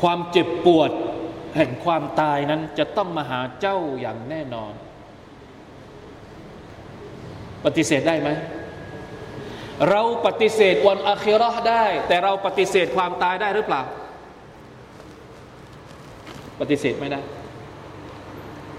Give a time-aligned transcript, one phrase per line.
[0.00, 0.90] ความเจ็บปวด
[1.56, 4.72] แห่งความตายนั้นจะต้องมาหาเจ้าอย่างแน่นอน
[7.64, 8.30] ปฏิเสธได้ไหม
[9.90, 13.82] เราปฏิเสธวันอาคิรอได้ แต่เราปฏิเสธความตายได้หรือเปล่า
[16.60, 17.20] ปฏิเสธไม่ได้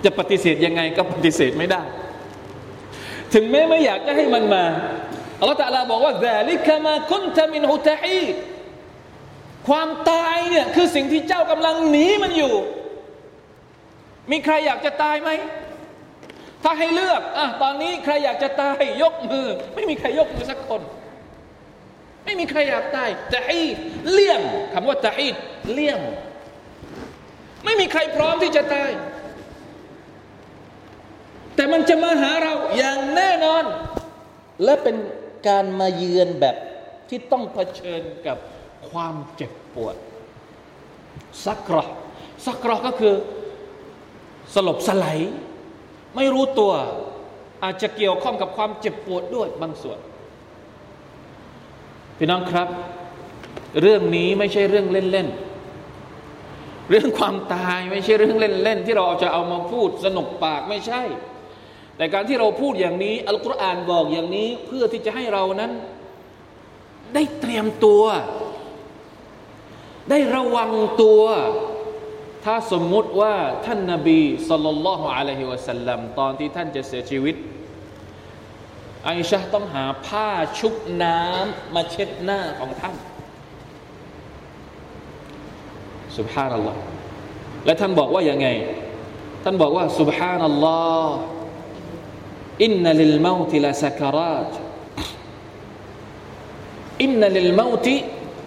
[0.03, 1.81] จะปฏิเสธยังไงก็ปฏิเสธไม่ได้
[3.33, 4.63] ถึงแม้ไม่อยากจะให้มันมา
[5.39, 8.35] อัลลอฮฺตะลาบอกว่า ذلك ما كنت منه تحيد
[9.68, 12.54] ความตายเนี่ยคือสิ่งที่เจ้ากำลังหนีมันอยู่
[14.30, 15.30] มีใครอยากจะตายไหม
[16.62, 20.82] ถ้าให้เลือกอะตอนนี้ใครอยากจะตายยกมือ ไม่มีใครยกมือสักคน
[22.24, 23.76] ไม่มีใครอยากตายตะฮีด
[24.10, 24.40] เลี่ยง
[24.72, 25.34] คำว่าตะฮีด
[25.72, 25.98] เลี่ยง
[27.64, 28.90] ไม่มีใครพร้อมที่จะตาย
[31.54, 33.64] แต่มันจะมาหาเราอย่างแน่นอน
[34.64, 34.96] และเป็น
[35.48, 36.56] การมาเยือนแบบ
[37.08, 38.38] ที่ต้องเผชิญกับ
[38.90, 39.96] ความเจ็บปวด
[41.44, 41.84] สักรอ
[42.46, 43.14] สักรอก็คือ
[44.54, 45.18] สลบสลาย
[46.16, 46.72] ไม่รู้ตัว
[47.62, 49.98] อาจจะเกี่ยวข้องกับความเจ็บปวดด้วยบางส่วน
[52.16, 52.68] พี่น้องครับ
[53.80, 61.02] เรื่องนี้ไม่ใช่เรื่องเล่นๆเรื่องความตายไม่ใช่เรื่องเล่นๆที่เราจะเอามาพูดสนุกปากไม่ใช่
[61.96, 65.72] แต่การที่เราพูดอย่างนี้อัลกุรอานบอกอย่างนี้เพื่อที่จะให้เรานั้น
[67.14, 68.02] ได้เตรียมตัว
[70.10, 70.70] ได้ระวัง
[71.02, 71.22] ตัว
[72.44, 73.34] ถ้าสมมุติว่า
[73.66, 77.36] ท่านนาบีสุลต่านละฮ์อะลัยฮิวะสัลลัมตอนที่ท่านจะเสียชีวิต
[79.04, 82.96] ไอชะต้องหาผ้าชุบน้ำมาเช็ดหน้าของท่าน
[86.18, 86.80] สุบฮานัลลอฮ์
[87.66, 88.46] และท่านบอกว่าอย่างไง
[89.44, 91.16] ท่านบอกว่าสุบฮานัลลอฮ์
[92.64, 94.50] อินนัลิลมาติลาสักราต
[97.02, 97.96] อินนัลิลมาติ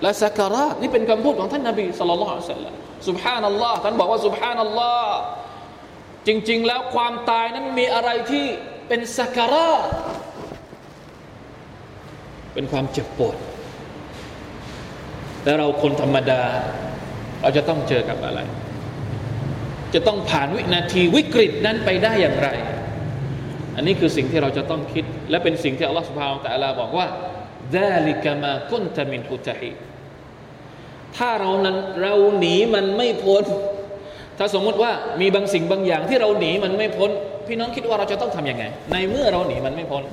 [0.02, 2.74] และสักการะนี่เป็นคำพูดของท่านนาบีสุลต่านละสัลลัม
[3.08, 5.16] สุบฮานัลลอฮ์ท่านบอกว่าสุบฮานัลลอฮ์
[6.28, 8.46] จริง ๆ แล้วความตายนั้นมีอะไรที่
[8.88, 9.70] เป็นสักการะ
[12.54, 13.36] เป็นความเจ็บปวด
[15.44, 16.42] แต่เราคนธรรมดา
[17.42, 18.40] เราจะต้องเจอกับอะไร
[19.94, 22.50] จะต้องผ่านวินาทีวิกฤตนั้นไปได้อย่างไร
[23.76, 27.08] อันนี้คือสิ่งที่เราจะต้องคิด และเป็นสิ่งที่อัลลอฮฺสุบฮานตะลาบอกว่า
[27.76, 29.72] ดาลิกามากุนตามินฮุตาฮี
[31.18, 33.44] ถ้าเรานั้นเราหนีมันไม่พ้น
[34.38, 37.10] ถ้าสมมุติว่ามีบางสิ่งบางอย่างที่เราหนีมันไม่พ้น
[37.48, 40.04] พี่น้องคิดว่าเราจะต้องทำยังไง ในเมื่อเราหนีมันไม่พ้น